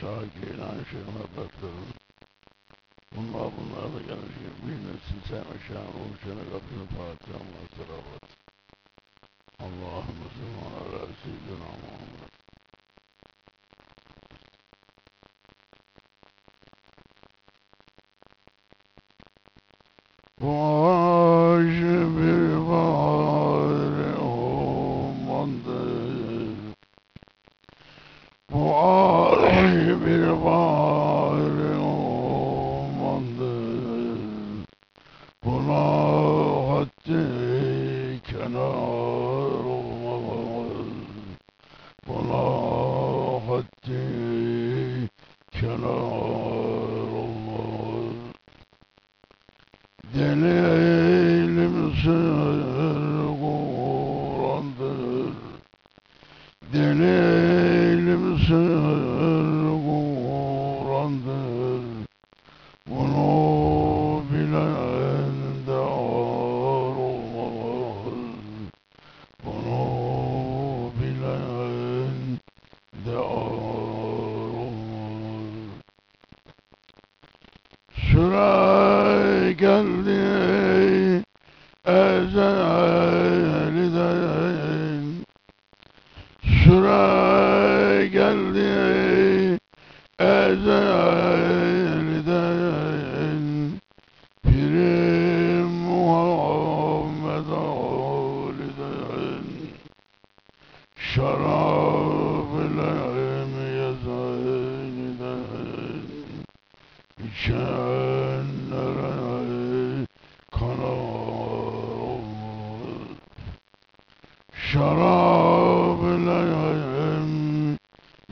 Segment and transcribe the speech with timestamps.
[0.00, 1.90] Şah Geylan Şeyh Mehmetlerin
[3.16, 8.26] bunlar bunlar da gelmiş gibi bir nesil sevme şahın oluşana kapını Fatiha Masravat
[9.64, 11.89] Allahümme salli ala seyyidina Muhammed
[78.20, 80.19] şuraya geldi
[114.72, 116.40] Şarap ile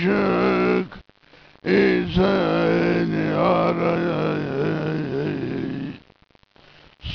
[0.00, 0.98] aşık
[1.64, 4.70] isen yarey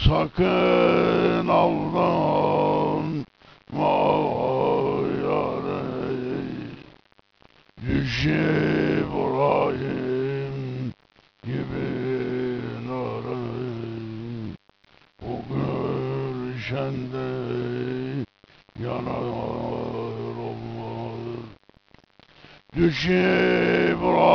[0.05, 3.25] Sakın aldanma
[5.23, 6.45] yarey
[7.87, 8.25] Düş
[9.05, 9.73] İbrahim
[11.43, 11.89] gibi
[12.87, 14.53] narey
[15.21, 17.29] O gülşende
[18.79, 19.65] yanar olmaz
[22.75, 24.25] Düş İbrahim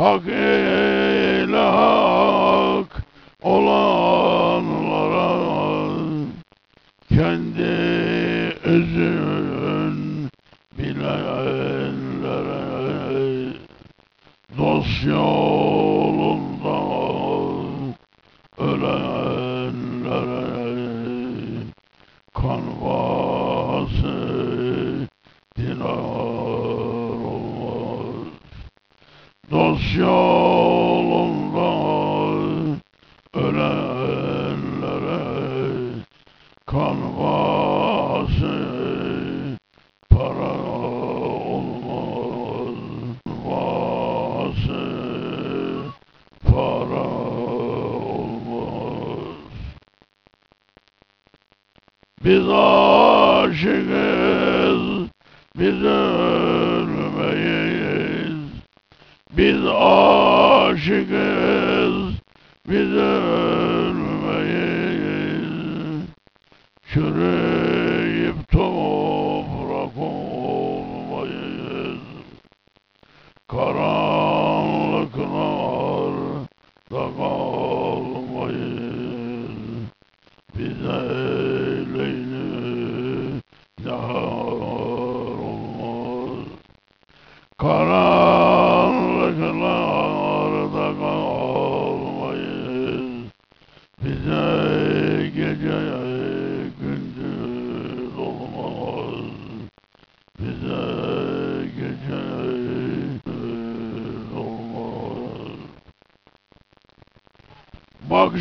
[0.00, 3.02] Hak eyle hak
[3.42, 3.79] olanlara
[52.30, 53.90] Biz aşığız,
[55.58, 57.10] biz ölmeyiz.
[59.36, 61.14] Biz aşığız,
[62.68, 63.79] biz ölmeyiz.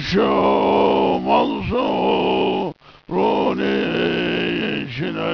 [0.02, 0.26] Şu
[1.26, 2.74] Mansur'un
[4.88, 5.34] işine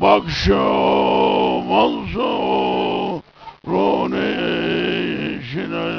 [0.00, 0.58] Bak şu
[1.68, 3.22] Mansur'un
[5.32, 5.92] işine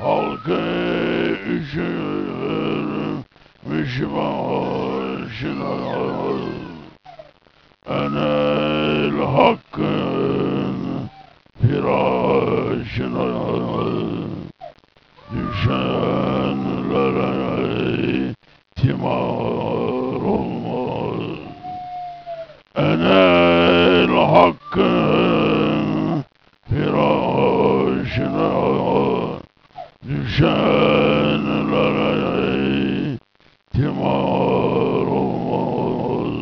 [0.00, 0.60] Halkı
[1.50, 3.14] üşürmüş
[4.00, 5.74] başına.
[7.88, 10.76] Enel hakkın
[11.62, 13.24] firasına
[15.64, 17.14] Düşenlere
[18.76, 21.22] timar olmaz
[22.76, 22.93] Enel
[24.44, 26.24] hakkın
[26.68, 28.54] firasına
[30.08, 31.58] Düşenlere
[33.72, 36.32] timar olmaz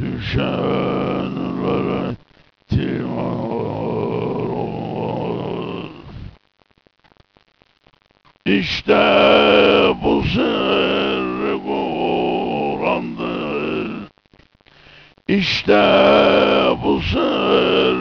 [0.00, 1.36] Düşenlere
[2.68, 5.90] timar olmaz
[8.46, 8.94] İşte
[10.02, 10.93] bu sır
[15.64, 15.82] İşte
[16.84, 17.96] bu sır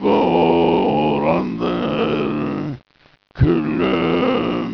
[0.00, 1.54] Kur'an'dır
[3.34, 3.96] Küllü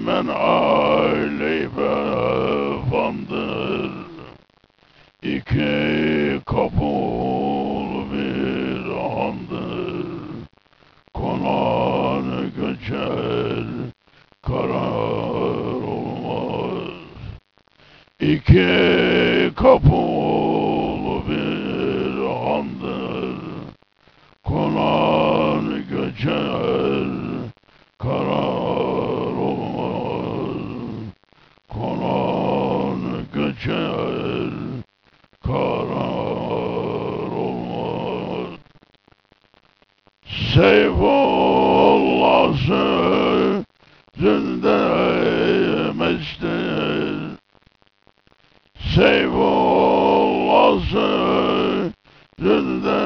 [0.07, 1.95] men aleybe
[2.91, 3.91] fandır
[5.23, 8.91] İki kabul bir
[9.27, 10.07] andır.
[11.15, 13.65] Konan göçer
[14.43, 16.91] karar olmaz.
[18.21, 21.81] İki kabul bir
[22.57, 23.37] andır
[24.45, 27.07] Konan göçer
[27.99, 30.57] karar olmaz
[31.69, 33.27] Konan
[33.91, 34.51] göçer
[35.47, 38.59] karar olmaz
[40.55, 41.71] Seyfullah
[44.17, 44.81] sözünde
[45.93, 47.17] mestir
[48.95, 50.81] Seyfullah
[52.39, 53.00] sözünde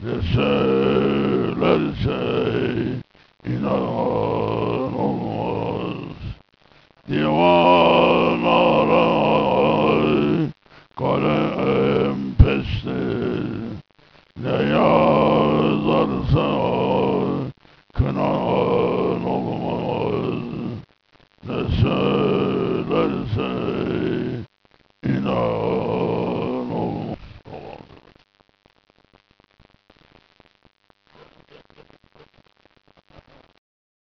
[0.00, 3.02] Let's say, Let's say,
[3.44, 4.37] in our